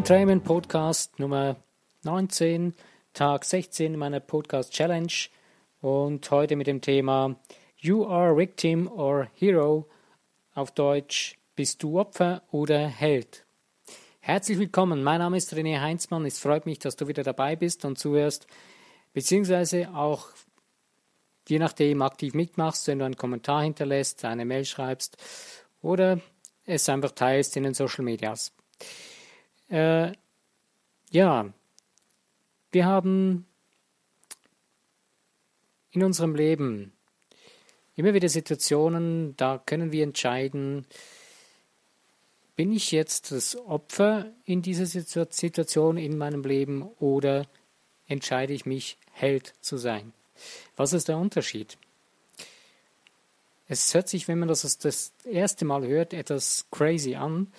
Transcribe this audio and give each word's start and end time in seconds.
Training 0.00 0.40
Podcast 0.40 1.18
Nummer 1.18 1.56
19, 2.02 2.74
Tag 3.12 3.44
16 3.44 3.94
meiner 3.94 4.20
Podcast 4.20 4.72
Challenge 4.72 5.12
und 5.82 6.30
heute 6.30 6.56
mit 6.56 6.66
dem 6.66 6.80
Thema 6.80 7.36
You 7.76 8.06
are 8.06 8.34
Victim 8.34 8.88
or 8.88 9.28
Hero 9.34 9.86
auf 10.54 10.70
Deutsch 10.72 11.38
Bist 11.56 11.82
du 11.82 12.00
Opfer 12.00 12.42
oder 12.50 12.88
Held? 12.88 13.44
Herzlich 14.20 14.58
willkommen, 14.58 15.02
mein 15.02 15.18
Name 15.18 15.36
ist 15.36 15.52
René 15.52 15.78
Heinzmann. 15.82 16.24
Es 16.24 16.38
freut 16.38 16.64
mich, 16.64 16.78
dass 16.78 16.96
du 16.96 17.06
wieder 17.06 17.22
dabei 17.22 17.54
bist 17.54 17.84
und 17.84 17.98
zuhörst, 17.98 18.46
beziehungsweise 19.12 19.94
auch 19.94 20.30
je 21.46 21.58
nachdem 21.58 22.00
aktiv 22.00 22.32
mitmachst, 22.32 22.88
wenn 22.88 22.98
du 22.98 23.04
einen 23.04 23.18
Kommentar 23.18 23.62
hinterlässt, 23.62 24.24
eine 24.24 24.46
Mail 24.46 24.64
schreibst 24.64 25.18
oder 25.82 26.18
es 26.64 26.88
einfach 26.88 27.10
teilst 27.10 27.58
in 27.58 27.64
den 27.64 27.74
Social 27.74 28.04
Medias. 28.04 28.52
Äh, 29.72 30.12
ja, 31.10 31.50
wir 32.72 32.84
haben 32.84 33.46
in 35.92 36.04
unserem 36.04 36.34
Leben 36.34 36.92
immer 37.96 38.12
wieder 38.12 38.28
Situationen, 38.28 39.34
da 39.38 39.56
können 39.64 39.90
wir 39.90 40.04
entscheiden, 40.04 40.86
bin 42.54 42.70
ich 42.70 42.92
jetzt 42.92 43.32
das 43.32 43.56
Opfer 43.56 44.30
in 44.44 44.60
dieser 44.60 44.84
Situation 44.84 45.96
in 45.96 46.18
meinem 46.18 46.42
Leben 46.42 46.82
oder 46.98 47.46
entscheide 48.06 48.52
ich 48.52 48.66
mich, 48.66 48.98
Held 49.10 49.54
zu 49.62 49.78
sein? 49.78 50.12
Was 50.76 50.92
ist 50.92 51.08
der 51.08 51.16
Unterschied? 51.16 51.78
Es 53.68 53.94
hört 53.94 54.08
sich, 54.08 54.28
wenn 54.28 54.38
man 54.38 54.48
das 54.48 54.76
das 54.76 55.12
erste 55.24 55.64
Mal 55.64 55.86
hört, 55.86 56.12
etwas 56.12 56.66
crazy 56.70 57.14
an, 57.14 57.50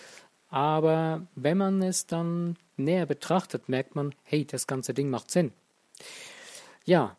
aber 0.53 1.25
wenn 1.33 1.57
man 1.57 1.81
es 1.81 2.05
dann 2.05 2.59
näher 2.77 3.07
betrachtet, 3.07 3.69
merkt 3.69 3.95
man, 3.95 4.13
hey, 4.21 4.45
das 4.45 4.67
ganze 4.67 4.93
Ding 4.93 5.09
macht 5.09 5.31
Sinn. 5.31 5.51
Ja, 6.85 7.17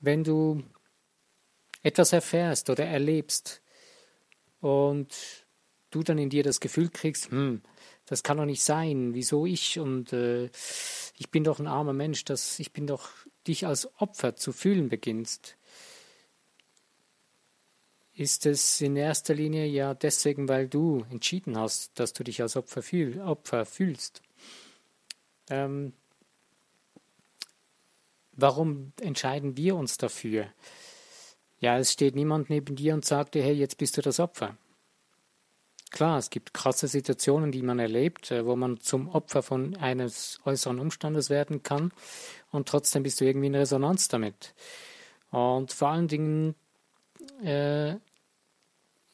wenn 0.00 0.24
du 0.24 0.64
etwas 1.84 2.12
erfährst 2.12 2.70
oder 2.70 2.84
erlebst 2.84 3.62
und 4.60 5.14
du 5.92 6.02
dann 6.02 6.18
in 6.18 6.28
dir 6.28 6.42
das 6.42 6.58
Gefühl 6.58 6.88
kriegst, 6.88 7.30
hm, 7.30 7.62
das 8.06 8.24
kann 8.24 8.38
doch 8.38 8.46
nicht 8.46 8.64
sein, 8.64 9.14
wieso 9.14 9.46
ich 9.46 9.78
und 9.78 10.12
äh, 10.12 10.46
ich 11.16 11.30
bin 11.30 11.44
doch 11.44 11.60
ein 11.60 11.68
armer 11.68 11.92
Mensch, 11.92 12.24
dass 12.24 12.58
ich 12.58 12.72
bin 12.72 12.88
doch 12.88 13.10
dich 13.46 13.64
als 13.64 13.88
Opfer 14.00 14.34
zu 14.34 14.50
fühlen 14.50 14.88
beginnst, 14.88 15.56
ist 18.14 18.46
es 18.46 18.80
in 18.80 18.96
erster 18.96 19.34
Linie 19.34 19.66
ja 19.66 19.94
deswegen, 19.94 20.48
weil 20.48 20.68
du 20.68 21.04
entschieden 21.10 21.58
hast, 21.58 21.98
dass 21.98 22.12
du 22.12 22.24
dich 22.24 22.42
als 22.42 22.56
Opfer, 22.56 22.82
fühl, 22.82 23.20
Opfer 23.20 23.64
fühlst. 23.64 24.22
Ähm, 25.48 25.94
warum 28.32 28.92
entscheiden 29.00 29.56
wir 29.56 29.76
uns 29.76 29.96
dafür? 29.96 30.46
Ja, 31.58 31.78
es 31.78 31.92
steht 31.92 32.14
niemand 32.14 32.50
neben 32.50 32.76
dir 32.76 32.94
und 32.94 33.04
sagt 33.04 33.34
dir, 33.34 33.42
hey, 33.42 33.54
jetzt 33.54 33.78
bist 33.78 33.96
du 33.96 34.02
das 34.02 34.20
Opfer. 34.20 34.56
Klar, 35.90 36.18
es 36.18 36.30
gibt 36.30 36.54
krasse 36.54 36.88
Situationen, 36.88 37.52
die 37.52 37.62
man 37.62 37.78
erlebt, 37.78 38.30
äh, 38.30 38.44
wo 38.46 38.56
man 38.56 38.80
zum 38.80 39.08
Opfer 39.08 39.42
von 39.42 39.76
eines 39.76 40.40
äußeren 40.44 40.78
Umstandes 40.78 41.30
werden 41.30 41.62
kann 41.62 41.92
und 42.50 42.68
trotzdem 42.68 43.02
bist 43.02 43.20
du 43.20 43.26
irgendwie 43.26 43.48
in 43.48 43.54
Resonanz 43.54 44.08
damit. 44.08 44.54
Und 45.30 45.72
vor 45.72 45.88
allen 45.88 46.08
Dingen 46.08 46.54
äh, 47.42 47.96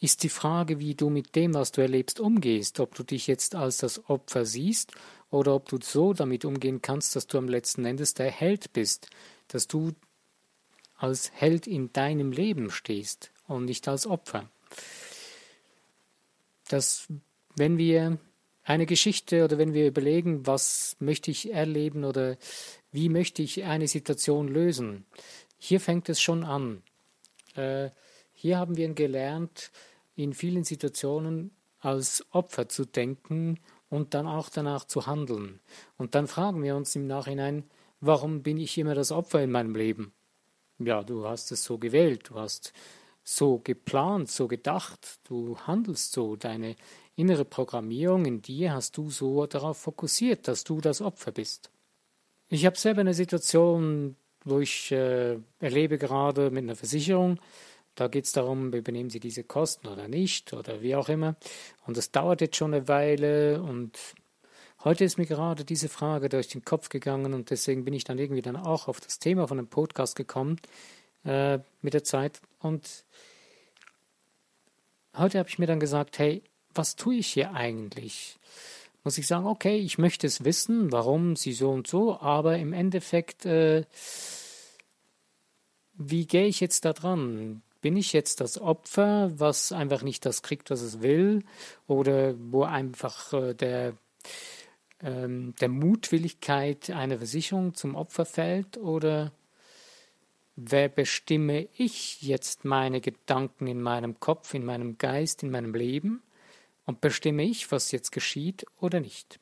ist 0.00 0.22
die 0.22 0.28
Frage, 0.28 0.78
wie 0.78 0.94
du 0.94 1.10
mit 1.10 1.34
dem, 1.34 1.54
was 1.54 1.72
du 1.72 1.80
erlebst, 1.80 2.20
umgehst. 2.20 2.80
Ob 2.80 2.94
du 2.94 3.02
dich 3.02 3.26
jetzt 3.26 3.54
als 3.54 3.78
das 3.78 4.08
Opfer 4.08 4.44
siehst 4.44 4.92
oder 5.30 5.54
ob 5.54 5.68
du 5.68 5.78
so 5.82 6.12
damit 6.12 6.44
umgehen 6.44 6.82
kannst, 6.82 7.16
dass 7.16 7.26
du 7.26 7.38
am 7.38 7.48
letzten 7.48 7.84
Endes 7.84 8.14
der 8.14 8.30
Held 8.30 8.72
bist, 8.72 9.10
dass 9.48 9.66
du 9.66 9.92
als 10.96 11.32
Held 11.32 11.66
in 11.66 11.92
deinem 11.92 12.32
Leben 12.32 12.70
stehst 12.70 13.32
und 13.46 13.64
nicht 13.64 13.88
als 13.88 14.06
Opfer. 14.06 14.48
Dass, 16.68 17.08
wenn 17.56 17.78
wir 17.78 18.18
eine 18.62 18.86
Geschichte 18.86 19.44
oder 19.44 19.58
wenn 19.58 19.72
wir 19.72 19.86
überlegen, 19.86 20.46
was 20.46 20.96
möchte 21.00 21.30
ich 21.30 21.52
erleben 21.52 22.04
oder 22.04 22.36
wie 22.92 23.08
möchte 23.08 23.42
ich 23.42 23.64
eine 23.64 23.88
Situation 23.88 24.48
lösen, 24.48 25.06
hier 25.58 25.80
fängt 25.80 26.08
es 26.08 26.20
schon 26.20 26.44
an. 26.44 26.82
Äh, 27.54 27.90
hier 28.40 28.56
haben 28.56 28.76
wir 28.76 28.88
gelernt, 28.94 29.72
in 30.14 30.32
vielen 30.32 30.62
Situationen 30.62 31.50
als 31.80 32.24
Opfer 32.30 32.68
zu 32.68 32.84
denken 32.84 33.58
und 33.90 34.14
dann 34.14 34.28
auch 34.28 34.48
danach 34.48 34.84
zu 34.84 35.08
handeln. 35.08 35.58
Und 35.96 36.14
dann 36.14 36.28
fragen 36.28 36.62
wir 36.62 36.76
uns 36.76 36.94
im 36.94 37.08
Nachhinein, 37.08 37.64
warum 38.00 38.44
bin 38.44 38.58
ich 38.58 38.78
immer 38.78 38.94
das 38.94 39.10
Opfer 39.10 39.42
in 39.42 39.50
meinem 39.50 39.74
Leben? 39.74 40.12
Ja, 40.78 41.02
du 41.02 41.26
hast 41.26 41.50
es 41.50 41.64
so 41.64 41.78
gewählt, 41.78 42.30
du 42.30 42.36
hast 42.36 42.72
so 43.24 43.58
geplant, 43.58 44.30
so 44.30 44.46
gedacht, 44.46 45.18
du 45.24 45.58
handelst 45.58 46.12
so, 46.12 46.36
deine 46.36 46.76
innere 47.16 47.44
Programmierung 47.44 48.24
in 48.24 48.40
dir 48.40 48.72
hast 48.72 48.96
du 48.96 49.10
so 49.10 49.46
darauf 49.46 49.78
fokussiert, 49.78 50.46
dass 50.46 50.62
du 50.62 50.80
das 50.80 51.00
Opfer 51.00 51.32
bist. 51.32 51.72
Ich 52.48 52.64
habe 52.64 52.78
selber 52.78 53.00
eine 53.00 53.14
Situation, 53.14 54.14
wo 54.44 54.60
ich 54.60 54.92
äh, 54.92 55.38
erlebe 55.58 55.98
gerade 55.98 56.52
mit 56.52 56.62
einer 56.62 56.76
Versicherung, 56.76 57.40
da 57.98 58.06
geht 58.06 58.26
es 58.26 58.32
darum, 58.32 58.72
übernehmen 58.72 59.10
Sie 59.10 59.18
diese 59.18 59.42
Kosten 59.42 59.88
oder 59.88 60.06
nicht 60.06 60.52
oder 60.52 60.82
wie 60.82 60.94
auch 60.94 61.08
immer. 61.08 61.34
Und 61.84 61.96
das 61.96 62.12
dauert 62.12 62.40
jetzt 62.40 62.56
schon 62.56 62.72
eine 62.72 62.86
Weile 62.86 63.60
und 63.60 63.98
heute 64.84 65.04
ist 65.04 65.18
mir 65.18 65.26
gerade 65.26 65.64
diese 65.64 65.88
Frage 65.88 66.28
durch 66.28 66.46
den 66.46 66.64
Kopf 66.64 66.90
gegangen 66.90 67.34
und 67.34 67.50
deswegen 67.50 67.84
bin 67.84 67.94
ich 67.94 68.04
dann 68.04 68.18
irgendwie 68.18 68.42
dann 68.42 68.56
auch 68.56 68.86
auf 68.86 69.00
das 69.00 69.18
Thema 69.18 69.48
von 69.48 69.56
dem 69.56 69.66
Podcast 69.66 70.14
gekommen 70.14 70.60
äh, 71.24 71.58
mit 71.82 71.92
der 71.92 72.04
Zeit. 72.04 72.40
Und 72.60 73.04
heute 75.16 75.40
habe 75.40 75.48
ich 75.48 75.58
mir 75.58 75.66
dann 75.66 75.80
gesagt, 75.80 76.20
hey, 76.20 76.42
was 76.72 76.94
tue 76.94 77.16
ich 77.16 77.26
hier 77.26 77.52
eigentlich? 77.54 78.38
Muss 79.02 79.18
ich 79.18 79.26
sagen, 79.26 79.46
okay, 79.46 79.76
ich 79.76 79.98
möchte 79.98 80.28
es 80.28 80.44
wissen, 80.44 80.92
warum 80.92 81.34
sie 81.34 81.52
so 81.52 81.70
und 81.70 81.88
so, 81.88 82.20
aber 82.20 82.58
im 82.58 82.72
Endeffekt, 82.72 83.44
äh, 83.44 83.84
wie 85.94 86.26
gehe 86.26 86.46
ich 86.46 86.60
jetzt 86.60 86.84
da 86.84 86.92
dran? 86.92 87.62
Bin 87.80 87.96
ich 87.96 88.12
jetzt 88.12 88.40
das 88.40 88.60
Opfer, 88.60 89.30
was 89.38 89.72
einfach 89.72 90.02
nicht 90.02 90.26
das 90.26 90.42
kriegt, 90.42 90.70
was 90.70 90.80
es 90.80 91.00
will, 91.00 91.44
oder 91.86 92.34
wo 92.38 92.64
einfach 92.64 93.32
äh, 93.32 93.54
der, 93.54 93.94
ähm, 95.00 95.54
der 95.60 95.68
Mutwilligkeit 95.68 96.90
einer 96.90 97.18
Versicherung 97.18 97.74
zum 97.74 97.94
Opfer 97.94 98.26
fällt, 98.26 98.76
oder 98.78 99.32
wer 100.56 100.88
bestimme 100.88 101.68
ich 101.76 102.20
jetzt 102.22 102.64
meine 102.64 103.00
Gedanken 103.00 103.68
in 103.68 103.80
meinem 103.80 104.18
Kopf, 104.18 104.54
in 104.54 104.64
meinem 104.64 104.98
Geist, 104.98 105.42
in 105.42 105.50
meinem 105.50 105.74
Leben? 105.74 106.22
Und 106.84 107.00
bestimme 107.02 107.44
ich, 107.44 107.70
was 107.70 107.92
jetzt 107.92 108.12
geschieht 108.12 108.64
oder 108.80 109.00
nicht? 109.00 109.38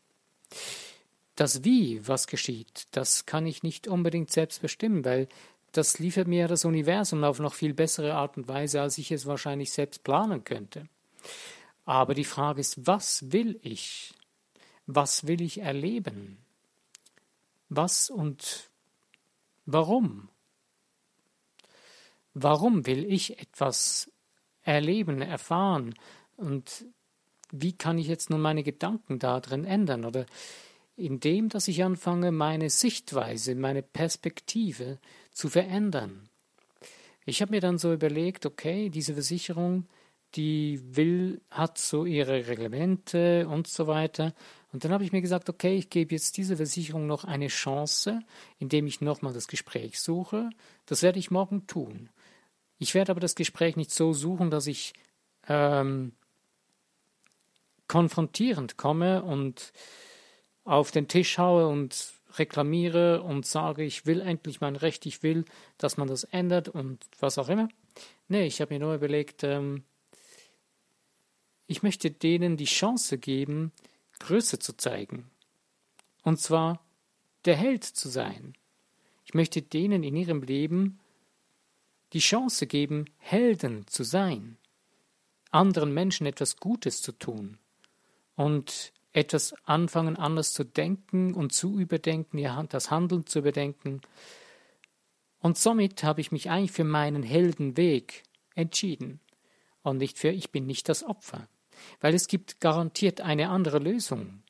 Das 1.36 1.64
Wie, 1.64 2.06
was 2.08 2.26
geschieht, 2.26 2.88
das 2.90 3.24
kann 3.24 3.46
ich 3.46 3.62
nicht 3.62 3.86
unbedingt 3.86 4.32
selbst 4.32 4.62
bestimmen, 4.62 5.04
weil 5.04 5.28
das 5.76 5.98
liefert 5.98 6.28
mir 6.28 6.48
das 6.48 6.64
Universum 6.64 7.24
auf 7.24 7.38
noch 7.38 7.54
viel 7.54 7.74
bessere 7.74 8.14
Art 8.14 8.36
und 8.36 8.48
Weise, 8.48 8.80
als 8.80 8.98
ich 8.98 9.10
es 9.12 9.26
wahrscheinlich 9.26 9.72
selbst 9.72 10.04
planen 10.04 10.44
könnte. 10.44 10.88
Aber 11.84 12.14
die 12.14 12.24
Frage 12.24 12.60
ist, 12.60 12.86
was 12.86 13.32
will 13.32 13.58
ich? 13.62 14.14
Was 14.86 15.26
will 15.26 15.40
ich 15.40 15.58
erleben? 15.58 16.38
Was 17.68 18.10
und 18.10 18.70
warum? 19.66 20.28
Warum 22.34 22.86
will 22.86 23.04
ich 23.04 23.38
etwas 23.38 24.10
erleben, 24.62 25.22
erfahren? 25.22 25.94
Und 26.36 26.84
wie 27.50 27.72
kann 27.72 27.98
ich 27.98 28.08
jetzt 28.08 28.30
nun 28.30 28.40
meine 28.40 28.62
Gedanken 28.62 29.18
darin 29.18 29.64
ändern? 29.64 30.04
Oder 30.04 30.26
indem, 30.96 31.48
dass 31.48 31.68
ich 31.68 31.84
anfange, 31.84 32.32
meine 32.32 32.70
Sichtweise, 32.70 33.54
meine 33.54 33.82
Perspektive 33.82 34.98
zu 35.30 35.48
verändern. 35.48 36.28
Ich 37.26 37.42
habe 37.42 37.52
mir 37.52 37.60
dann 37.60 37.78
so 37.78 37.92
überlegt, 37.92 38.46
okay, 38.46 38.88
diese 38.88 39.12
Versicherung, 39.14 39.86
die 40.34 40.80
will, 40.96 41.40
hat 41.50 41.78
so 41.78 42.04
ihre 42.04 42.46
Reglemente 42.46 43.48
und 43.48 43.66
so 43.66 43.86
weiter. 43.86 44.34
Und 44.72 44.84
dann 44.84 44.92
habe 44.92 45.04
ich 45.04 45.12
mir 45.12 45.22
gesagt, 45.22 45.48
okay, 45.48 45.76
ich 45.76 45.90
gebe 45.90 46.14
jetzt 46.14 46.36
dieser 46.36 46.56
Versicherung 46.56 47.06
noch 47.06 47.24
eine 47.24 47.48
Chance, 47.48 48.20
indem 48.58 48.86
ich 48.86 49.00
nochmal 49.00 49.32
das 49.32 49.48
Gespräch 49.48 50.00
suche. 50.00 50.50
Das 50.86 51.02
werde 51.02 51.18
ich 51.18 51.30
morgen 51.30 51.66
tun. 51.66 52.10
Ich 52.78 52.94
werde 52.94 53.12
aber 53.12 53.20
das 53.20 53.34
Gespräch 53.34 53.76
nicht 53.76 53.90
so 53.90 54.12
suchen, 54.12 54.50
dass 54.50 54.66
ich 54.66 54.92
ähm, 55.48 56.12
konfrontierend 57.88 58.76
komme 58.76 59.22
und 59.22 59.72
auf 60.66 60.90
den 60.90 61.08
Tisch 61.08 61.38
haue 61.38 61.68
und 61.68 62.12
reklamiere 62.38 63.22
und 63.22 63.46
sage, 63.46 63.84
ich 63.84 64.04
will 64.04 64.20
endlich 64.20 64.60
mein 64.60 64.76
Recht, 64.76 65.06
ich 65.06 65.22
will, 65.22 65.44
dass 65.78 65.96
man 65.96 66.08
das 66.08 66.24
ändert 66.24 66.68
und 66.68 66.98
was 67.18 67.38
auch 67.38 67.48
immer. 67.48 67.68
Nee, 68.28 68.46
ich 68.46 68.60
habe 68.60 68.74
mir 68.74 68.80
nur 68.80 68.94
überlegt, 68.94 69.44
ähm, 69.44 69.84
ich 71.66 71.82
möchte 71.82 72.10
denen 72.10 72.56
die 72.56 72.66
Chance 72.66 73.18
geben, 73.18 73.72
Größe 74.18 74.58
zu 74.58 74.76
zeigen. 74.76 75.30
Und 76.22 76.40
zwar 76.40 76.84
der 77.44 77.56
Held 77.56 77.84
zu 77.84 78.08
sein. 78.08 78.54
Ich 79.24 79.34
möchte 79.34 79.62
denen 79.62 80.02
in 80.02 80.16
ihrem 80.16 80.42
Leben 80.42 80.98
die 82.12 82.18
Chance 82.18 82.66
geben, 82.66 83.06
Helden 83.18 83.86
zu 83.86 84.04
sein, 84.04 84.58
anderen 85.50 85.94
Menschen 85.94 86.26
etwas 86.26 86.56
Gutes 86.56 87.02
zu 87.02 87.12
tun 87.12 87.58
und 88.36 88.92
etwas 89.16 89.54
anfangen, 89.64 90.16
anders 90.16 90.52
zu 90.52 90.62
denken 90.62 91.32
und 91.32 91.52
zu 91.52 91.78
überdenken, 91.78 92.38
das 92.68 92.90
Handeln 92.90 93.24
zu 93.24 93.38
überdenken. 93.38 94.02
Und 95.40 95.56
somit 95.56 96.04
habe 96.04 96.20
ich 96.20 96.32
mich 96.32 96.50
eigentlich 96.50 96.72
für 96.72 96.84
meinen 96.84 97.22
Heldenweg 97.22 98.24
entschieden 98.54 99.20
und 99.82 99.96
nicht 99.96 100.18
für 100.18 100.28
ich 100.28 100.50
bin 100.52 100.66
nicht 100.66 100.90
das 100.90 101.02
Opfer, 101.02 101.48
weil 102.00 102.14
es 102.14 102.28
gibt 102.28 102.60
garantiert 102.60 103.22
eine 103.22 103.48
andere 103.48 103.78
Lösung. 103.78 104.42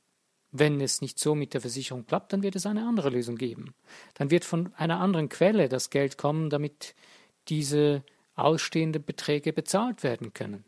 Wenn 0.51 0.81
es 0.81 1.01
nicht 1.01 1.19
so 1.21 1.37
mit 1.37 1.55
der 1.55 1.61
Versicherung 1.61 2.07
klappt, 2.07 2.33
dann 2.33 2.43
wird 2.43 2.57
es 2.57 2.67
eine 2.67 2.87
andere 2.89 3.11
Lösung 3.11 3.37
geben. 3.37 3.75
Dann 4.15 4.31
wird 4.33 4.45
von 4.45 4.75
einer 4.75 4.99
anderen 5.01 5.29
Quelle 5.29 5.69
das 5.69 5.91
Geld 5.91 6.19
kommen, 6.19 6.51
damit 6.51 6.95
diese 7.49 8.03
ausstehenden 8.35 9.05
Beträge 9.05 9.53
bezahlt 9.53 10.03
werden 10.03 10.33
können. 10.33 10.65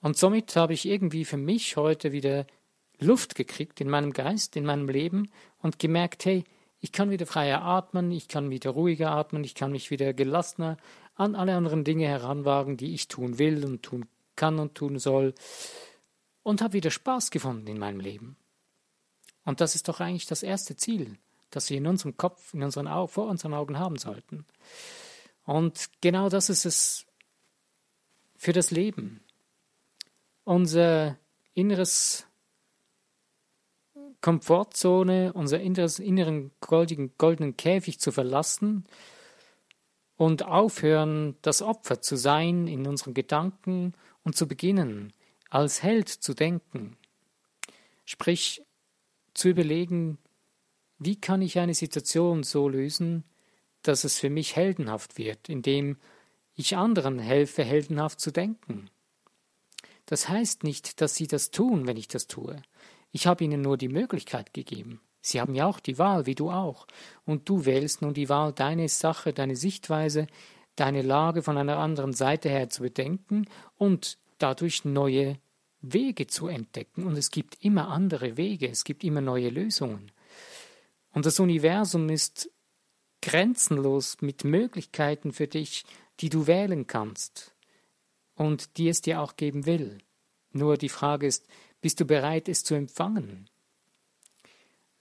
Und 0.00 0.16
somit 0.16 0.56
habe 0.56 0.74
ich 0.74 0.86
irgendwie 0.86 1.24
für 1.24 1.36
mich 1.36 1.76
heute 1.76 2.12
wieder 2.12 2.46
Luft 2.98 3.34
gekriegt 3.34 3.80
in 3.80 3.90
meinem 3.90 4.12
Geist, 4.12 4.56
in 4.56 4.64
meinem 4.64 4.88
Leben 4.88 5.30
und 5.58 5.78
gemerkt, 5.78 6.24
hey, 6.24 6.44
ich 6.80 6.92
kann 6.92 7.10
wieder 7.10 7.26
freier 7.26 7.62
atmen, 7.62 8.10
ich 8.12 8.28
kann 8.28 8.50
wieder 8.50 8.70
ruhiger 8.70 9.10
atmen, 9.10 9.44
ich 9.44 9.54
kann 9.54 9.72
mich 9.72 9.90
wieder 9.90 10.12
gelassener 10.12 10.76
an 11.14 11.34
alle 11.34 11.56
anderen 11.56 11.84
Dinge 11.84 12.06
heranwagen, 12.06 12.76
die 12.76 12.94
ich 12.94 13.08
tun 13.08 13.38
will 13.38 13.64
und 13.64 13.82
tun 13.82 14.06
kann 14.36 14.58
und 14.58 14.74
tun 14.74 14.98
soll 14.98 15.34
und 16.42 16.62
habe 16.62 16.74
wieder 16.74 16.90
Spaß 16.90 17.30
gefunden 17.30 17.66
in 17.66 17.78
meinem 17.78 18.00
Leben. 18.00 18.36
Und 19.44 19.60
das 19.60 19.74
ist 19.74 19.88
doch 19.88 20.00
eigentlich 20.00 20.26
das 20.26 20.42
erste 20.42 20.76
Ziel, 20.76 21.18
das 21.50 21.70
wir 21.70 21.78
in 21.78 21.86
unserem 21.86 22.16
Kopf, 22.16 22.52
in 22.52 22.62
unseren 22.62 22.86
Augen, 22.86 23.10
vor 23.10 23.28
unseren 23.28 23.54
Augen 23.54 23.78
haben 23.78 23.96
sollten. 23.96 24.44
Und 25.44 25.88
genau 26.00 26.28
das 26.28 26.50
ist 26.50 26.66
es 26.66 27.06
für 28.36 28.52
das 28.52 28.70
Leben. 28.70 29.24
Unser 30.46 31.18
inneres 31.54 32.24
Komfortzone, 34.20 35.32
unser 35.32 35.58
inneres, 35.58 35.98
inneren 35.98 36.52
goldigen, 36.60 37.10
goldenen 37.18 37.56
Käfig 37.56 37.98
zu 37.98 38.12
verlassen 38.12 38.84
und 40.16 40.44
aufhören, 40.44 41.36
das 41.42 41.62
Opfer 41.62 42.00
zu 42.00 42.14
sein 42.14 42.68
in 42.68 42.86
unseren 42.86 43.12
Gedanken 43.12 43.94
und 44.22 44.36
zu 44.36 44.46
beginnen, 44.46 45.12
als 45.50 45.82
Held 45.82 46.08
zu 46.08 46.32
denken. 46.32 46.96
Sprich, 48.04 48.62
zu 49.34 49.48
überlegen, 49.48 50.16
wie 51.00 51.20
kann 51.20 51.42
ich 51.42 51.58
eine 51.58 51.74
Situation 51.74 52.44
so 52.44 52.68
lösen, 52.68 53.24
dass 53.82 54.04
es 54.04 54.20
für 54.20 54.30
mich 54.30 54.54
heldenhaft 54.54 55.18
wird, 55.18 55.48
indem 55.48 55.96
ich 56.54 56.76
anderen 56.76 57.18
helfe, 57.18 57.64
heldenhaft 57.64 58.20
zu 58.20 58.30
denken. 58.30 58.90
Das 60.06 60.28
heißt 60.28 60.64
nicht, 60.64 61.00
dass 61.00 61.16
sie 61.16 61.26
das 61.26 61.50
tun, 61.50 61.86
wenn 61.86 61.96
ich 61.96 62.08
das 62.08 62.28
tue. 62.28 62.62
Ich 63.12 63.26
habe 63.26 63.44
ihnen 63.44 63.60
nur 63.60 63.76
die 63.76 63.88
Möglichkeit 63.88 64.54
gegeben. 64.54 65.00
Sie 65.20 65.40
haben 65.40 65.54
ja 65.56 65.66
auch 65.66 65.80
die 65.80 65.98
Wahl, 65.98 66.26
wie 66.26 66.36
du 66.36 66.50
auch. 66.50 66.86
Und 67.24 67.48
du 67.48 67.64
wählst 67.64 68.02
nun 68.02 68.14
die 68.14 68.28
Wahl, 68.28 68.52
deine 68.52 68.88
Sache, 68.88 69.32
deine 69.32 69.56
Sichtweise, 69.56 70.28
deine 70.76 71.02
Lage 71.02 71.42
von 71.42 71.58
einer 71.58 71.78
anderen 71.78 72.12
Seite 72.12 72.48
her 72.48 72.70
zu 72.70 72.82
bedenken 72.82 73.46
und 73.76 74.18
dadurch 74.38 74.84
neue 74.84 75.38
Wege 75.80 76.28
zu 76.28 76.46
entdecken. 76.46 77.04
Und 77.04 77.16
es 77.16 77.32
gibt 77.32 77.64
immer 77.64 77.88
andere 77.88 78.36
Wege, 78.36 78.68
es 78.68 78.84
gibt 78.84 79.02
immer 79.02 79.20
neue 79.20 79.48
Lösungen. 79.48 80.12
Und 81.10 81.26
das 81.26 81.40
Universum 81.40 82.08
ist 82.08 82.50
grenzenlos 83.22 84.18
mit 84.20 84.44
Möglichkeiten 84.44 85.32
für 85.32 85.48
dich, 85.48 85.84
die 86.20 86.28
du 86.28 86.46
wählen 86.46 86.86
kannst 86.86 87.55
und 88.36 88.76
die 88.76 88.88
es 88.88 89.00
dir 89.00 89.20
auch 89.20 89.36
geben 89.36 89.66
will. 89.66 89.98
Nur 90.52 90.76
die 90.76 90.88
Frage 90.88 91.26
ist, 91.26 91.46
bist 91.80 92.00
du 92.00 92.04
bereit, 92.04 92.48
es 92.48 92.62
zu 92.62 92.74
empfangen? 92.74 93.50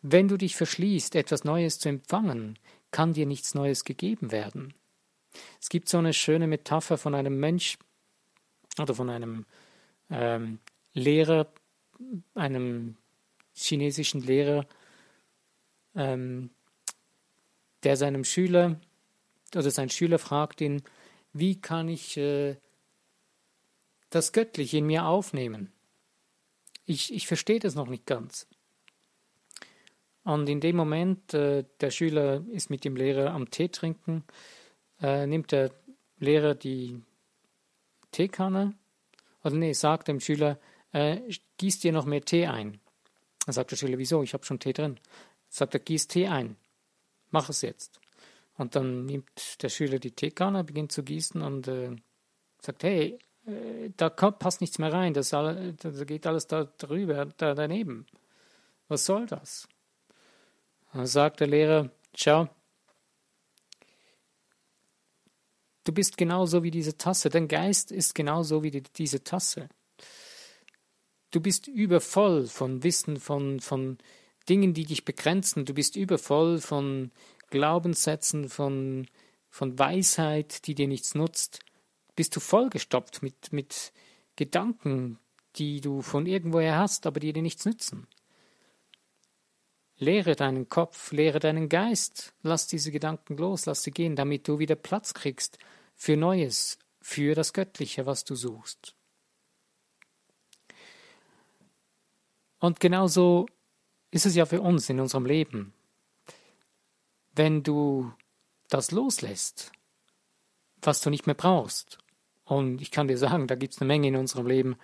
Wenn 0.02 0.28
du 0.28 0.38
dich 0.38 0.56
verschließt, 0.56 1.16
etwas 1.16 1.44
Neues 1.44 1.80
zu 1.80 1.90
empfangen, 1.90 2.58
kann 2.92 3.14
dir 3.14 3.26
nichts 3.26 3.54
Neues 3.54 3.84
gegeben 3.84 4.32
werden. 4.32 4.74
Es 5.62 5.70
gibt 5.70 5.90
so 5.90 5.98
eine 5.98 6.14
schöne 6.14 6.48
Metapher 6.48 6.98
von 6.98 7.14
einem 7.14 7.40
Mönch 7.40 7.78
oder 8.80 8.94
von 8.94 9.10
einem 9.10 9.46
ähm, 10.10 10.60
Lehrer, 10.94 11.52
einem 12.36 12.98
chinesischen 13.54 14.22
Lehrer, 14.22 14.66
ähm, 15.96 16.52
der 17.84 17.98
seinem 17.98 18.24
Schüler 18.24 18.80
oder 19.56 19.72
sein 19.72 19.90
Schüler 19.90 20.20
fragt 20.20 20.62
ihn, 20.62 20.84
wie 21.34 21.60
kann 21.60 21.88
ich 21.88 22.18
äh, 22.18 22.58
das 24.10 24.32
Göttliche 24.32 24.78
in 24.78 24.88
mir 24.88 25.06
aufnehmen? 25.06 25.72
Ich, 26.86 27.14
ich 27.14 27.28
verstehe 27.28 27.60
das 27.60 27.76
noch 27.76 27.88
nicht 27.88 28.06
ganz. 28.06 28.48
Und 30.24 30.50
in 30.50 30.60
dem 30.60 30.76
Moment, 30.76 31.34
äh, 31.34 31.66
der 31.80 31.92
Schüler 31.92 32.44
ist 32.52 32.70
mit 32.70 32.84
dem 32.84 32.96
Lehrer 32.96 33.32
am 33.32 33.50
Tee 33.52 33.70
trinken, 33.70 34.24
äh, 35.02 35.28
nimmt 35.28 35.52
der 35.52 35.72
Lehrer 36.18 36.56
die 36.56 37.02
Teekanne, 38.12 38.74
oder 39.44 39.56
nee, 39.56 39.74
sagt 39.74 40.08
dem 40.08 40.20
Schüler, 40.20 40.60
äh, 40.92 41.22
gieß 41.58 41.80
dir 41.80 41.92
noch 41.92 42.06
mehr 42.06 42.22
Tee 42.22 42.48
ein. 42.48 42.80
Dann 43.46 43.54
sagt 43.54 43.72
der 43.72 43.76
Schüler, 43.76 44.00
wieso? 44.00 44.24
Ich 44.24 44.34
habe 44.34 44.44
schon 44.44 44.60
Tee 44.60 44.74
drin. 44.74 45.00
Sagt 45.50 45.76
er, 45.76 45.80
gieß 45.80 46.08
Tee 46.08 46.28
ein. 46.28 46.56
Mach 47.30 47.50
es 47.50 47.62
jetzt. 47.62 48.00
Und 48.58 48.76
dann 48.76 49.06
nimmt 49.06 49.62
der 49.62 49.70
Schüler 49.70 50.00
die 50.00 50.12
Teekanne, 50.12 50.64
beginnt 50.64 50.92
zu 50.92 51.04
gießen 51.04 51.42
und 51.42 51.68
äh, 51.68 51.96
sagt, 52.60 52.84
hey, 52.84 53.20
da 53.98 54.10
kommt, 54.10 54.40
passt 54.40 54.62
nichts 54.62 54.80
mehr 54.80 54.92
rein, 54.92 55.14
das, 55.14 55.30
da 55.30 55.54
geht 56.06 56.26
alles 56.26 56.48
da 56.48 56.64
drüber, 56.64 57.26
da 57.38 57.54
daneben. 57.54 58.08
Was 58.88 59.06
soll 59.06 59.26
das? 59.28 59.68
Dann 60.94 61.06
sagt 61.06 61.42
der 61.42 61.48
Lehrer, 61.48 61.92
schau, 62.16 62.48
du 65.84 65.92
bist 65.92 66.18
genauso 66.18 66.64
wie 66.64 66.72
diese 66.72 66.98
Tasse, 66.98 67.30
dein 67.30 67.48
Geist 67.48 67.92
ist 67.92 68.16
genauso 68.16 68.64
wie 68.64 68.72
die, 68.72 68.82
diese 68.82 69.24
Tasse. 69.24 69.70
Du 71.32 71.42
bist 71.42 71.68
übervoll 71.68 72.48
von 72.48 72.84
Wissen, 72.84 73.20
von, 73.20 73.60
von 73.60 73.98
Dingen, 74.48 74.74
die 74.74 74.86
dich 74.86 75.04
begrenzen. 75.04 75.66
Du 75.66 75.74
bist 75.74 75.96
übervoll 75.98 76.60
von 76.60 77.12
Glaubenssätzen, 77.50 78.48
von, 78.48 79.08
von 79.50 79.78
Weisheit, 79.78 80.66
die 80.68 80.76
dir 80.76 80.88
nichts 80.88 81.14
nutzt. 81.14 81.65
Bist 82.16 82.36
du 82.36 82.40
vollgestopft 82.40 83.22
mit, 83.22 83.52
mit 83.52 83.92
Gedanken, 84.36 85.20
die 85.56 85.82
du 85.82 86.02
von 86.02 86.26
irgendwoher 86.26 86.78
hast, 86.78 87.06
aber 87.06 87.20
die 87.20 87.34
dir 87.34 87.42
nichts 87.42 87.66
nützen. 87.66 88.08
Lehre 89.98 90.36
deinen 90.36 90.68
Kopf, 90.68 91.12
lehre 91.12 91.40
deinen 91.40 91.70
Geist, 91.70 92.34
lass 92.42 92.68
diese 92.68 92.92
Gedanken 92.92 93.38
los, 93.38 93.66
lass 93.66 93.84
sie 93.84 93.92
gehen, 93.92 94.16
damit 94.16 94.48
du 94.48 94.60
wieder 94.60 94.76
Platz 94.76 95.14
kriegst 95.14 95.58
für 95.96 96.18
Neues, 96.18 96.78
für 97.02 97.34
das 97.34 97.54
Göttliche, 97.54 98.06
was 98.06 98.26
du 98.26 98.36
suchst. 98.36 98.94
Und 102.60 102.80
genauso 102.80 103.46
ist 104.12 104.26
es 104.26 104.36
ja 104.36 104.46
für 104.46 104.62
uns 104.62 104.90
in 104.90 105.00
unserem 105.00 105.26
Leben. 105.26 105.74
Wenn 107.34 107.64
du 107.64 108.12
das 108.70 108.92
loslässt, 108.92 109.72
was 110.82 111.02
du 111.02 111.10
nicht 111.10 111.26
mehr 111.26 111.36
brauchst, 111.36 112.00
und 112.46 112.82
ich 112.82 112.92
kann 112.92 113.08
dir 113.08 113.18
sagen, 113.18 113.48
da 113.48 113.56
gibt 113.56 113.74
es 113.74 113.82
eine 113.82 113.88
Menge 113.88 114.08
in 114.08 114.16
unserem 114.16 114.48
Leben, 114.48 114.76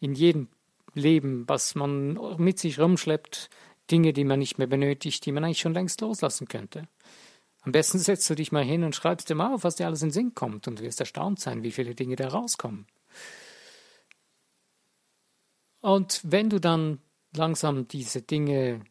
in 0.00 0.14
jedem 0.14 0.48
Leben, 0.94 1.48
was 1.48 1.74
man 1.74 2.18
mit 2.38 2.58
sich 2.58 2.78
rumschleppt, 2.78 3.50
Dinge, 3.90 4.12
die 4.12 4.24
man 4.24 4.38
nicht 4.38 4.58
mehr 4.58 4.66
benötigt, 4.66 5.24
die 5.24 5.32
man 5.32 5.44
eigentlich 5.44 5.60
schon 5.60 5.74
längst 5.74 6.00
loslassen 6.00 6.46
könnte. 6.46 6.86
Am 7.62 7.72
besten 7.72 7.98
setzt 7.98 8.28
du 8.30 8.34
dich 8.34 8.52
mal 8.52 8.64
hin 8.64 8.84
und 8.84 8.94
schreibst 8.94 9.28
dir 9.28 9.34
mal 9.34 9.54
auf, 9.54 9.64
was 9.64 9.76
dir 9.76 9.86
alles 9.86 10.02
in 10.02 10.10
Sinn 10.10 10.34
kommt 10.34 10.68
und 10.68 10.78
du 10.78 10.82
wirst 10.84 11.00
erstaunt 11.00 11.40
sein, 11.40 11.62
wie 11.62 11.72
viele 11.72 11.94
Dinge 11.94 12.16
da 12.16 12.28
rauskommen. 12.28 12.86
Und 15.80 16.20
wenn 16.24 16.50
du 16.50 16.60
dann 16.60 17.00
langsam 17.34 17.88
diese 17.88 18.22
Dinge 18.22 18.82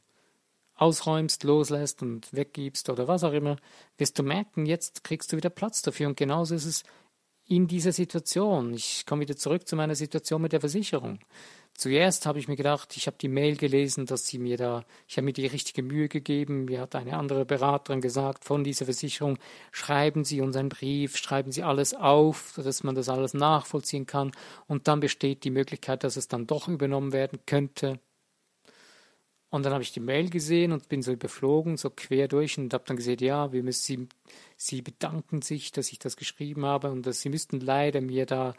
ausräumst, 0.75 1.43
loslässt 1.43 2.01
und 2.01 2.31
weggibst 2.33 2.89
oder 2.89 3.07
was 3.07 3.23
auch 3.23 3.33
immer, 3.33 3.57
wirst 3.97 4.17
du 4.19 4.23
merken, 4.23 4.65
jetzt 4.65 5.03
kriegst 5.03 5.31
du 5.31 5.37
wieder 5.37 5.49
Platz 5.49 5.81
dafür. 5.81 6.07
Und 6.07 6.17
genauso 6.17 6.55
ist 6.55 6.65
es 6.65 6.83
in 7.47 7.67
dieser 7.67 7.91
Situation. 7.91 8.73
Ich 8.73 9.05
komme 9.05 9.21
wieder 9.21 9.35
zurück 9.35 9.67
zu 9.67 9.75
meiner 9.75 9.95
Situation 9.95 10.41
mit 10.41 10.53
der 10.53 10.59
Versicherung. 10.59 11.19
Zuerst 11.77 12.25
habe 12.25 12.39
ich 12.39 12.47
mir 12.47 12.55
gedacht, 12.55 12.97
ich 12.97 13.05
habe 13.05 13.17
die 13.21 13.27
Mail 13.27 13.55
gelesen, 13.55 14.07
dass 14.07 14.25
sie 14.25 14.39
mir 14.39 14.57
da, 14.57 14.83
ich 15.07 15.17
habe 15.17 15.25
mir 15.25 15.33
die 15.33 15.45
richtige 15.45 15.83
Mühe 15.83 16.09
gegeben. 16.09 16.65
Mir 16.65 16.81
hat 16.81 16.95
eine 16.95 17.15
andere 17.15 17.45
Beraterin 17.45 18.01
gesagt 18.01 18.45
von 18.45 18.63
dieser 18.63 18.85
Versicherung, 18.85 19.37
schreiben 19.71 20.25
Sie 20.25 20.41
uns 20.41 20.55
einen 20.55 20.69
Brief, 20.69 21.17
schreiben 21.17 21.51
Sie 21.51 21.61
alles 21.61 21.93
auf, 21.93 22.59
dass 22.63 22.83
man 22.83 22.95
das 22.95 23.09
alles 23.09 23.35
nachvollziehen 23.35 24.07
kann. 24.07 24.31
Und 24.65 24.87
dann 24.87 24.99
besteht 24.99 25.43
die 25.43 25.51
Möglichkeit, 25.51 26.03
dass 26.03 26.17
es 26.17 26.27
dann 26.27 26.47
doch 26.47 26.67
übernommen 26.67 27.13
werden 27.13 27.39
könnte. 27.45 27.99
Und 29.49 29.63
dann 29.65 29.73
habe 29.73 29.83
ich 29.83 29.93
die 29.93 30.01
Mail 30.01 30.29
gesehen 30.29 30.73
und 30.73 30.89
bin 30.89 31.01
so 31.01 31.13
überflogen, 31.13 31.77
so 31.77 31.89
quer 31.89 32.27
durch 32.27 32.57
und 32.57 32.73
habe 32.73 32.83
dann 32.85 32.97
gesehen, 32.97 33.19
ja, 33.19 33.53
wir 33.53 33.63
müssen 33.63 33.81
sie, 33.81 34.07
sie 34.57 34.81
bedanken 34.81 35.41
sich, 35.41 35.71
dass 35.71 35.91
ich 35.91 35.99
das 35.99 36.17
geschrieben 36.17 36.65
habe 36.65 36.91
und 36.91 37.05
dass 37.05 37.21
sie 37.21 37.29
müssten 37.29 37.61
leider 37.61 38.01
mir 38.01 38.25
da 38.25 38.53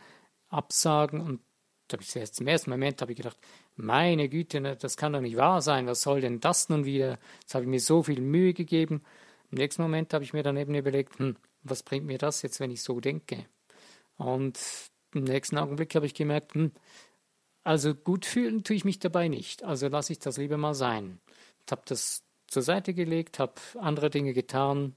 absagen. 0.49 1.21
Und 1.21 1.41
da 1.89 1.97
habe 1.97 2.03
ich 2.03 2.17
erst 2.17 2.37
zum 2.37 2.47
ersten 2.47 2.71
Moment 2.71 3.03
habe 3.03 3.13
ich 3.13 3.19
gedacht, 3.19 3.37
meine 3.77 4.31
Güte, 4.31 4.61
ne, 4.61 4.77
das 4.77 4.97
kann 4.97 5.13
doch 5.13 5.21
nicht 5.21 5.37
wahr 5.37 5.61
sein. 5.61 5.87
Was 5.87 6.01
soll 6.01 6.23
denn 6.23 6.41
das 6.41 6.71
nun 6.71 6.87
wieder? 6.87 7.19
Jetzt 7.41 7.55
habe 7.55 7.65
ich 7.65 7.71
mir 7.71 7.81
so 7.81 8.03
viel 8.03 8.23
Mühe 8.23 8.55
gegeben. 8.55 9.03
Im 9.51 9.59
nächsten 9.59 9.83
Moment 9.83 10.15
habe 10.15 10.25
ich 10.25 10.33
mir 10.33 10.43
dann 10.43 10.57
eben 10.57 10.75
überlegt, 10.75 11.19
hm, 11.19 11.37
was 11.63 11.83
bringt 11.83 12.07
mir 12.07 12.19
das 12.19 12.41
jetzt, 12.43 12.61
wenn 12.61 12.71
ich 12.71 12.83
so 12.83 13.01
denke? 13.01 13.45
Und 14.17 14.59
im 15.15 15.25
nächsten 15.25 15.59
Augenblick 15.59 15.95
habe 15.95 16.07
ich 16.07 16.15
gemerkt, 16.15 16.55
hm, 16.55 16.73
also 17.65 17.95
gut 17.95 18.25
fühlen 18.25 18.65
tue 18.65 18.77
ich 18.77 18.85
mich 18.85 18.99
dabei 18.99 19.29
nicht. 19.29 19.63
Also 19.63 19.89
lasse 19.89 20.13
ich 20.13 20.19
das 20.19 20.37
lieber 20.37 20.57
mal 20.57 20.75
sein. 20.75 21.21
Ich 21.67 21.73
habe 21.73 21.83
das 21.85 22.23
zur 22.47 22.63
Seite 22.63 22.95
gelegt, 22.95 23.39
habe 23.39 23.55
andere 23.79 24.11
Dinge 24.11 24.33
getan 24.33 24.97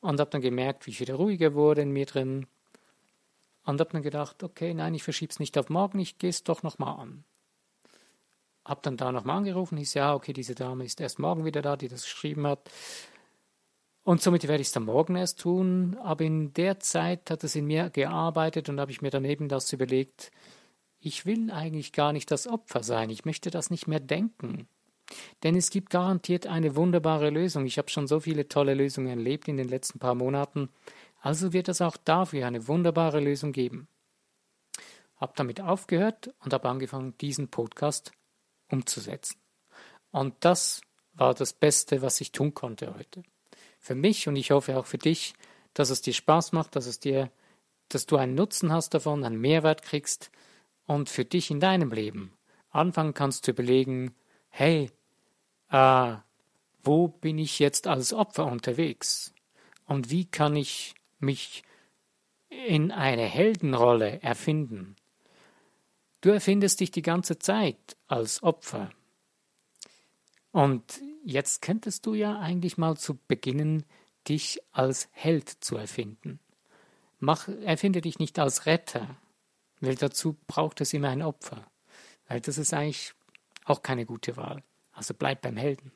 und 0.00 0.20
habe 0.20 0.30
dann 0.30 0.42
gemerkt, 0.42 0.86
wie 0.86 0.90
ich 0.90 1.00
wieder 1.00 1.14
ruhiger 1.14 1.54
wurde 1.54 1.82
in 1.82 1.90
mir 1.90 2.06
drin. 2.06 2.46
Und 3.64 3.80
habe 3.80 3.90
dann 3.92 4.02
gedacht, 4.02 4.42
okay, 4.42 4.72
nein, 4.72 4.94
ich 4.94 5.02
verschiebe 5.02 5.30
es 5.30 5.40
nicht 5.40 5.58
auf 5.58 5.68
morgen, 5.68 5.98
ich 5.98 6.18
gehe 6.18 6.30
es 6.30 6.42
doch 6.42 6.62
nochmal 6.62 7.00
an. 7.00 7.24
Habe 8.64 8.80
dann 8.82 8.96
da 8.96 9.12
nochmal 9.12 9.38
angerufen, 9.38 9.78
hieß 9.78 9.94
ja, 9.94 10.14
okay, 10.14 10.32
diese 10.32 10.54
Dame 10.54 10.84
ist 10.84 11.00
erst 11.00 11.18
morgen 11.18 11.44
wieder 11.44 11.62
da, 11.62 11.76
die 11.76 11.88
das 11.88 12.02
geschrieben 12.02 12.46
hat. 12.46 12.70
Und 14.04 14.22
somit 14.22 14.48
werde 14.48 14.62
ich 14.62 14.68
es 14.68 14.72
dann 14.72 14.84
morgen 14.84 15.16
erst 15.16 15.40
tun. 15.40 15.98
Aber 16.02 16.24
in 16.24 16.54
der 16.54 16.80
Zeit 16.80 17.30
hat 17.30 17.44
es 17.44 17.54
in 17.56 17.66
mir 17.66 17.90
gearbeitet 17.90 18.70
und 18.70 18.80
habe 18.80 18.90
ich 18.90 19.02
mir 19.02 19.10
dann 19.10 19.24
eben 19.24 19.48
das 19.48 19.70
überlegt, 19.72 20.30
ich 21.00 21.26
will 21.26 21.50
eigentlich 21.50 21.92
gar 21.92 22.12
nicht 22.12 22.30
das 22.30 22.46
Opfer 22.46 22.82
sein, 22.82 23.10
ich 23.10 23.24
möchte 23.24 23.50
das 23.50 23.70
nicht 23.70 23.86
mehr 23.86 24.00
denken. 24.00 24.68
Denn 25.42 25.56
es 25.56 25.70
gibt 25.70 25.90
garantiert 25.90 26.46
eine 26.46 26.76
wunderbare 26.76 27.30
Lösung. 27.30 27.64
Ich 27.64 27.78
habe 27.78 27.88
schon 27.88 28.06
so 28.06 28.20
viele 28.20 28.48
tolle 28.48 28.74
Lösungen 28.74 29.08
erlebt 29.08 29.48
in 29.48 29.56
den 29.56 29.68
letzten 29.68 29.98
paar 29.98 30.14
Monaten, 30.14 30.68
also 31.20 31.52
wird 31.52 31.68
es 31.68 31.80
auch 31.80 31.96
dafür 31.96 32.46
eine 32.46 32.68
wunderbare 32.68 33.20
Lösung 33.20 33.52
geben. 33.52 33.88
Hab 35.16 35.34
damit 35.34 35.60
aufgehört 35.60 36.32
und 36.44 36.52
habe 36.52 36.68
angefangen, 36.68 37.16
diesen 37.18 37.48
Podcast 37.48 38.12
umzusetzen. 38.70 39.36
Und 40.12 40.34
das 40.40 40.80
war 41.14 41.34
das 41.34 41.52
Beste, 41.52 42.02
was 42.02 42.20
ich 42.20 42.30
tun 42.30 42.54
konnte 42.54 42.94
heute. 42.94 43.24
Für 43.80 43.96
mich 43.96 44.28
und 44.28 44.36
ich 44.36 44.52
hoffe 44.52 44.78
auch 44.78 44.86
für 44.86 44.98
dich, 44.98 45.34
dass 45.74 45.90
es 45.90 46.02
dir 46.02 46.14
Spaß 46.14 46.52
macht, 46.52 46.76
dass 46.76 46.86
es 46.86 47.00
dir, 47.00 47.30
dass 47.88 48.06
du 48.06 48.16
einen 48.16 48.34
Nutzen 48.34 48.72
hast 48.72 48.94
davon, 48.94 49.24
einen 49.24 49.40
Mehrwert 49.40 49.82
kriegst 49.82 50.30
und 50.88 51.10
für 51.10 51.26
dich 51.26 51.50
in 51.50 51.60
deinem 51.60 51.92
Leben 51.92 52.32
anfangen 52.70 53.14
kannst 53.14 53.44
zu 53.44 53.50
überlegen, 53.52 54.14
hey, 54.48 54.90
äh, 55.70 56.16
wo 56.82 57.08
bin 57.08 57.38
ich 57.38 57.58
jetzt 57.58 57.86
als 57.86 58.12
Opfer 58.14 58.46
unterwegs? 58.46 59.34
Und 59.84 60.10
wie 60.10 60.24
kann 60.24 60.56
ich 60.56 60.94
mich 61.18 61.62
in 62.48 62.90
eine 62.90 63.24
Heldenrolle 63.24 64.22
erfinden? 64.22 64.96
Du 66.22 66.30
erfindest 66.30 66.80
dich 66.80 66.90
die 66.90 67.02
ganze 67.02 67.38
Zeit 67.38 67.96
als 68.06 68.42
Opfer. 68.42 68.90
Und 70.52 71.02
jetzt 71.22 71.60
könntest 71.60 72.06
du 72.06 72.14
ja 72.14 72.38
eigentlich 72.38 72.78
mal 72.78 72.96
zu 72.96 73.18
beginnen, 73.28 73.84
dich 74.26 74.58
als 74.72 75.08
Held 75.12 75.48
zu 75.48 75.76
erfinden. 75.76 76.40
Mach, 77.18 77.48
erfinde 77.48 78.00
dich 78.00 78.18
nicht 78.18 78.38
als 78.38 78.64
Retter, 78.64 79.16
weil 79.80 79.94
dazu 79.94 80.36
braucht 80.46 80.80
es 80.80 80.92
immer 80.92 81.08
ein 81.08 81.22
Opfer. 81.22 81.66
Weil 82.28 82.40
das 82.40 82.58
ist 82.58 82.74
eigentlich 82.74 83.12
auch 83.64 83.82
keine 83.82 84.06
gute 84.06 84.36
Wahl. 84.36 84.62
Also 84.92 85.14
bleib 85.14 85.42
beim 85.42 85.56
Helden. 85.56 85.92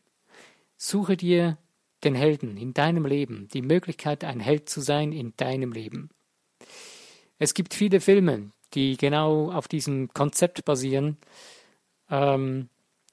Suche 0.77 1.17
dir 1.17 1.59
den 2.05 2.15
Helden 2.15 2.57
in 2.57 2.75
deinem 2.75 3.07
Leben, 3.07 3.49
die 3.53 3.63
Möglichkeit, 3.63 4.25
ein 4.25 4.41
Held 4.41 4.69
zu 4.69 4.81
sein 4.81 5.13
in 5.13 5.35
deinem 5.37 5.73
Leben. 5.73 6.11
Es 7.39 7.55
gibt 7.55 7.75
viele 7.75 8.01
Filme, 8.01 8.51
die 8.75 8.97
genau 8.97 9.51
auf 9.53 9.69
diesem 9.69 10.13
Konzept 10.13 10.65
basieren, 10.65 11.17
ähm, 12.11 12.69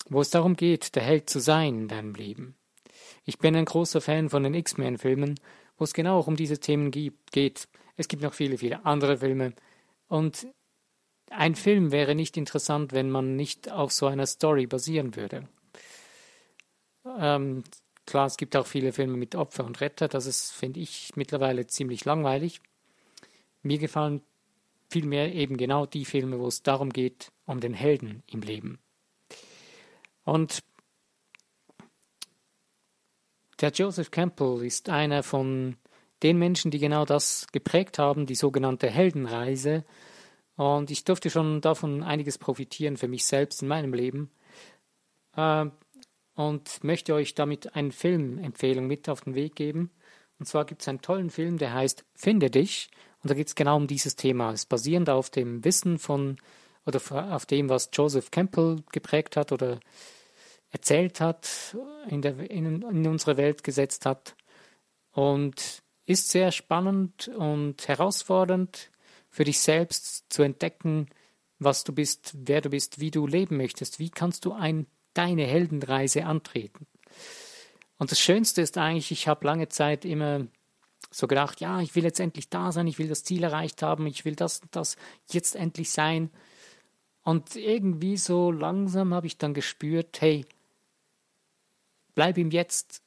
wo 0.10 0.22
es 0.22 0.30
darum 0.30 0.56
geht, 0.56 0.96
der 0.96 1.04
Held 1.04 1.30
zu 1.30 1.40
sein 1.40 1.80
in 1.80 1.88
deinem 1.88 2.16
Leben. 2.16 2.56
Ich 3.26 3.38
bin 3.38 3.56
ein 3.56 3.66
großer 3.66 4.02
Fan 4.02 4.30
von 4.30 4.44
den 4.44 4.54
X-Men-Filmen, 4.54 5.40
wo 5.78 5.84
es 5.84 5.94
genau 5.94 6.20
auch 6.20 6.28
um 6.28 6.36
diese 6.36 6.60
Themen 6.60 6.92
geht. 6.92 7.68
Es 7.96 8.08
gibt 8.08 8.24
noch 8.24 8.34
viele, 8.34 8.58
viele 8.58 8.86
andere 8.86 9.18
Filme. 9.18 9.54
Und 10.08 10.48
ein 11.32 11.56
Film 11.56 11.92
wäre 11.92 12.16
nicht 12.16 12.38
interessant, 12.38 12.94
wenn 12.94 13.10
man 13.10 13.36
nicht 13.36 13.72
auf 13.72 13.92
so 13.92 14.08
einer 14.08 14.26
Story 14.26 14.68
basieren 14.68 15.16
würde. 15.16 15.48
Ähm, 17.18 17.64
klar, 18.06 18.26
es 18.26 18.38
gibt 18.38 18.56
auch 18.56 18.68
viele 18.68 18.94
Filme 18.94 19.18
mit 19.18 19.36
Opfer 19.36 19.66
und 19.66 19.82
Retter, 19.82 20.08
das 20.08 20.26
ist, 20.26 20.52
finde 20.52 20.80
ich, 20.80 21.12
mittlerweile 21.16 21.68
ziemlich 21.68 22.06
langweilig. 22.06 22.62
Mir 23.62 23.78
gefallen 23.78 24.22
vielmehr 24.90 25.34
eben 25.34 25.58
genau 25.58 25.86
die 25.86 26.06
Filme, 26.06 26.40
wo 26.40 26.48
es 26.48 26.64
darum 26.64 26.92
geht, 26.92 27.32
um 27.46 27.60
den 27.60 27.74
Helden 27.74 28.24
im 28.28 28.42
Leben. 28.42 28.80
Und 30.24 30.64
der 33.62 33.72
Joseph 33.72 34.12
Campbell 34.12 34.64
ist 34.64 34.90
einer 34.90 35.24
von 35.24 35.76
den 36.24 36.38
Menschen, 36.38 36.72
die 36.72 36.80
genau 36.80 37.06
das 37.06 37.48
geprägt 37.52 38.00
haben, 38.00 38.26
die 38.26 38.36
sogenannte 38.36 38.90
Heldenreise, 38.90 39.86
und 40.60 40.92
ich 40.92 41.06
durfte 41.06 41.30
schon 41.30 41.62
davon 41.62 42.04
einiges 42.04 42.38
profitieren 42.38 42.98
für 42.98 43.08
mich 43.08 43.26
selbst 43.26 43.62
in 43.62 43.70
meinem 43.70 43.94
Leben. 43.94 44.30
Äh, 45.38 45.68
und 46.36 46.84
möchte 46.84 47.14
euch 47.14 47.34
damit 47.34 47.78
eine 47.78 47.94
Filmempfehlung 47.94 48.86
mit 48.86 49.08
auf 49.08 49.22
den 49.22 49.36
Weg 49.36 49.56
geben. 49.56 49.90
Und 50.38 50.48
zwar 50.48 50.66
gibt 50.66 50.82
es 50.82 50.90
einen 50.90 51.00
tollen 51.00 51.30
Film, 51.30 51.60
der 51.60 51.74
heißt 51.74 52.04
Finde 52.14 52.50
dich. 52.50 52.90
Und 53.24 53.30
da 53.30 53.36
geht 53.36 53.48
es 53.48 53.56
genau 53.56 53.78
um 53.78 53.88
dieses 53.88 54.18
Thema. 54.18 54.52
Es 54.52 54.64
ist 54.64 54.66
basierend 54.70 55.10
auf 55.10 55.30
dem 55.30 55.64
Wissen 55.64 55.98
von 55.98 56.36
oder 56.86 57.00
auf 57.34 57.46
dem, 57.46 57.70
was 57.70 57.90
Joseph 57.94 58.30
Campbell 58.30 58.84
geprägt 58.92 59.38
hat 59.38 59.54
oder 59.54 59.80
erzählt 60.72 61.22
hat, 61.22 61.78
in, 62.10 62.22
der, 62.22 62.38
in, 62.52 62.82
in 62.82 63.08
unsere 63.08 63.38
Welt 63.38 63.64
gesetzt 63.64 64.06
hat. 64.06 64.36
Und 65.14 65.84
ist 66.06 66.28
sehr 66.28 66.52
spannend 66.52 67.30
und 67.30 67.88
herausfordernd 67.88 68.92
für 69.30 69.44
dich 69.44 69.60
selbst 69.60 70.26
zu 70.30 70.44
entdecken, 70.44 71.08
was 71.60 71.84
du 71.84 71.94
bist, 71.94 72.34
wer 72.36 72.62
du 72.62 72.70
bist, 72.70 73.00
wie 73.00 73.12
du 73.12 73.28
leben 73.28 73.58
möchtest. 73.58 74.00
Wie 74.00 74.10
kannst 74.10 74.46
du 74.46 74.54
ein, 74.54 74.88
deine 75.14 75.46
Heldenreise 75.46 76.26
antreten? 76.26 76.88
Und 77.98 78.12
das 78.12 78.20
Schönste 78.20 78.62
ist 78.62 78.78
eigentlich, 78.78 79.12
ich 79.12 79.28
habe 79.28 79.46
lange 79.46 79.68
Zeit 79.68 80.06
immer 80.06 80.48
so 81.12 81.28
gedacht, 81.28 81.60
ja, 81.60 81.82
ich 81.82 81.96
will 81.96 82.04
jetzt 82.04 82.20
endlich 82.20 82.50
da 82.50 82.72
sein, 82.72 82.88
ich 82.88 82.98
will 82.98 83.08
das 83.08 83.24
Ziel 83.24 83.44
erreicht 83.44 83.82
haben, 83.82 84.08
ich 84.08 84.26
will 84.26 84.36
das 84.36 84.60
und 84.62 84.76
das 84.76 84.96
jetzt 85.32 85.56
endlich 85.56 85.92
sein. 85.92 86.30
Und 87.24 87.56
irgendwie 87.56 88.18
so 88.18 88.52
langsam 88.52 89.14
habe 89.14 89.28
ich 89.28 89.38
dann 89.38 89.54
gespürt, 89.54 90.22
hey, 90.22 90.46
bleib 92.16 92.38
im 92.38 92.52
Jetzt, 92.52 93.02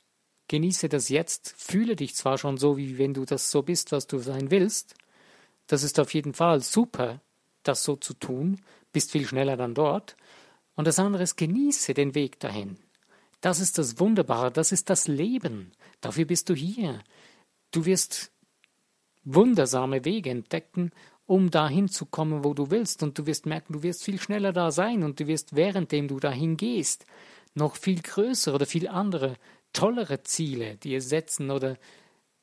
genieße 0.49 0.89
das 0.89 1.09
Jetzt, 1.09 1.55
fühle 1.57 1.97
dich 1.97 2.15
zwar 2.15 2.37
schon 2.37 2.59
so, 2.59 2.77
wie 2.77 2.99
wenn 2.99 3.15
du 3.15 3.25
das 3.25 3.51
so 3.51 3.63
bist, 3.63 3.93
was 3.93 4.07
du 4.07 4.19
sein 4.19 4.51
willst, 4.51 4.95
das 5.67 5.83
ist 5.83 5.99
auf 6.01 6.15
jeden 6.15 6.35
Fall 6.35 6.61
super, 6.61 7.21
das 7.63 7.85
so 7.85 7.97
zu 7.97 8.15
tun, 8.15 8.61
bist 8.93 9.13
viel 9.13 9.27
schneller 9.27 9.57
dann 9.57 9.75
dort. 9.75 10.17
Und 10.75 10.87
das 10.87 10.99
andere 10.99 11.23
ist, 11.23 11.37
genieße 11.37 11.95
den 11.95 12.15
Weg 12.15 12.41
dahin. 12.41 12.79
Das 13.41 13.61
ist 13.61 13.79
das 13.79 13.99
Wunderbare, 13.99 14.51
das 14.51 14.73
ist 14.73 14.89
das 14.91 15.09
Leben. 15.09 15.73
Dafür 16.01 16.25
bist 16.25 16.49
du 16.49 16.55
hier. 16.55 17.03
Du 17.71 17.85
wirst 17.85 18.33
wundersame 19.25 20.05
Wege 20.05 20.31
entdecken, 20.31 20.91
um 21.27 21.51
dahin 21.51 21.89
zu 21.89 22.07
kommen, 22.07 22.45
wo 22.45 22.55
du 22.55 22.71
willst. 22.71 23.03
Und 23.03 23.19
du 23.19 23.27
wirst 23.27 23.47
merken, 23.47 23.73
du 23.73 23.83
wirst 23.83 24.05
viel 24.05 24.21
schneller 24.21 24.53
da 24.53 24.71
sein 24.71 25.03
und 25.03 25.21
du 25.21 25.27
wirst, 25.27 25.57
währenddem 25.57 26.09
du 26.09 26.21
dahin 26.21 26.57
gehst, 26.57 27.07
noch 27.55 27.77
viel 27.77 28.01
größere 28.01 28.55
oder 28.55 28.67
viel 28.67 28.89
andere, 28.89 29.37
tollere 29.73 30.23
Ziele 30.23 30.77
dir 30.77 31.01
setzen 31.01 31.51
oder 31.51 31.77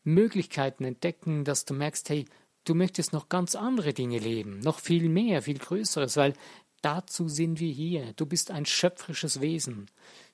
Möglichkeiten 0.04 0.84
entdecken, 0.84 1.44
dass 1.44 1.66
du 1.66 1.74
merkst, 1.74 2.10
hey, 2.10 2.26
du 2.70 2.76
möchtest 2.76 3.14
noch 3.14 3.30
ganz 3.30 3.56
andere 3.56 3.94
Dinge 3.94 4.20
leben, 4.20 4.60
noch 4.60 4.80
viel 4.80 5.10
mehr, 5.10 5.42
viel 5.42 5.58
Größeres, 5.58 6.18
weil 6.18 6.34
dazu 6.82 7.28
sind 7.28 7.60
wir 7.60 7.72
hier. 7.72 8.14
Du 8.16 8.28
bist 8.28 8.52
ein 8.52 8.66
schöpferisches 8.66 9.42
Wesen. 9.42 9.88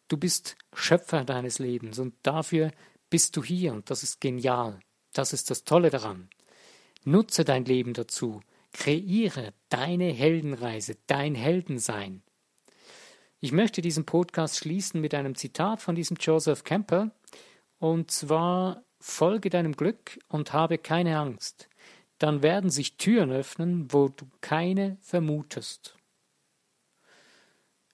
Du 0.10 0.18
bist 0.18 0.58
Schöpfer 0.74 1.24
deines 1.24 1.60
Lebens 1.60 1.98
und 1.98 2.14
dafür 2.24 2.72
bist 3.10 3.38
du 3.38 3.44
hier 3.44 3.74
und 3.74 3.90
das 3.90 4.04
ist 4.04 4.20
genial. 4.20 4.80
Das 5.14 5.32
ist 5.32 5.50
das 5.50 5.64
Tolle 5.64 5.90
daran. 5.90 6.30
Nutze 7.06 7.46
dein 7.46 7.64
Leben 7.64 7.94
dazu. 7.94 8.42
Kreiere 8.74 9.54
deine 9.70 10.12
Heldenreise, 10.12 10.98
dein 11.08 11.36
Heldensein. 11.36 12.22
Ich 13.40 13.54
möchte 13.54 13.82
diesen 13.82 14.06
Podcast 14.06 14.58
schließen 14.58 15.00
mit 15.00 15.14
einem 15.14 15.36
Zitat 15.36 15.82
von 15.82 15.96
diesem 15.96 16.18
Joseph 16.20 16.66
Campbell 16.66 17.12
und 17.80 18.12
zwar 18.12 18.84
Folge 19.00 19.50
deinem 19.50 19.76
Glück 19.76 20.20
und 20.28 20.52
habe 20.52 20.78
keine 20.78 21.18
Angst 21.18 21.70
dann 22.18 22.42
werden 22.44 22.70
sich 22.70 22.98
Türen 22.98 23.32
öffnen, 23.32 23.92
wo 23.92 24.10
du 24.10 24.26
keine 24.42 24.98
vermutest. 25.02 25.96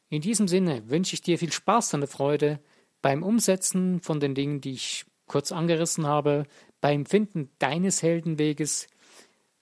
In 0.09 0.21
diesem 0.21 0.47
Sinne 0.47 0.89
wünsche 0.89 1.13
ich 1.13 1.21
dir 1.21 1.39
viel 1.39 1.51
Spaß 1.51 1.93
und 1.93 2.07
Freude 2.07 2.59
beim 3.01 3.23
Umsetzen 3.23 4.01
von 4.01 4.19
den 4.19 4.35
Dingen, 4.35 4.61
die 4.61 4.73
ich 4.73 5.05
kurz 5.25 5.51
angerissen 5.51 6.05
habe, 6.05 6.45
beim 6.81 7.05
Finden 7.05 7.49
deines 7.59 8.03
Heldenweges. 8.03 8.87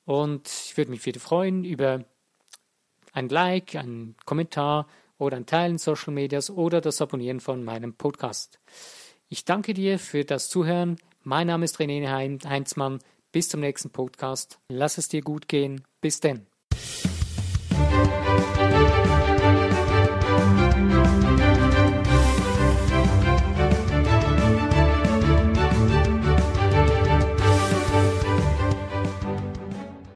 Und 0.05 0.47
ich 0.47 0.75
würde 0.75 0.91
mich 0.91 1.05
wieder 1.05 1.19
freuen 1.19 1.63
über 1.63 2.03
ein 3.13 3.29
Like, 3.29 3.75
einen 3.75 4.15
Kommentar 4.25 4.87
oder 5.19 5.37
ein 5.37 5.45
Teilen 5.45 5.77
Social 5.77 6.13
Medias 6.13 6.49
oder 6.49 6.81
das 6.81 7.01
Abonnieren 7.01 7.39
von 7.39 7.63
meinem 7.63 7.93
Podcast. 7.93 8.59
Ich 9.27 9.45
danke 9.45 9.75
dir 9.75 9.99
für 9.99 10.25
das 10.25 10.49
Zuhören. 10.49 10.97
Mein 11.23 11.47
Name 11.47 11.65
ist 11.65 11.77
René 11.77 12.07
Heinzmann. 12.43 12.99
Bis 13.31 13.47
zum 13.47 13.59
nächsten 13.59 13.91
Podcast. 13.91 14.59
Lass 14.69 14.97
es 14.97 15.07
dir 15.07 15.21
gut 15.21 15.47
gehen. 15.47 15.83
Bis 16.01 16.19
denn. 16.19 16.48